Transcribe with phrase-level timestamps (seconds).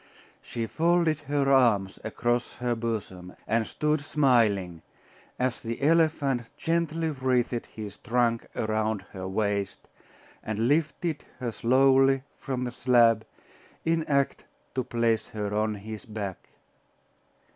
[0.41, 4.81] She folded her arms across her bosom, and stood smiling,
[5.37, 9.87] as the elephant gently wreathed his trunk around her waist,
[10.41, 13.27] and lifted her slowly from the slab,
[13.85, 14.43] in act
[14.73, 16.47] to place her on his back....